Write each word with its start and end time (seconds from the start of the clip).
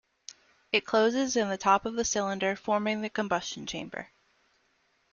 It 0.71 0.83
closes 0.83 1.35
in 1.35 1.49
the 1.49 1.59
top 1.59 1.85
of 1.85 1.93
the 1.93 2.03
cylinder, 2.03 2.55
forming 2.55 3.01
the 3.03 3.09
combustion 3.11 3.67
chamber. 3.67 4.09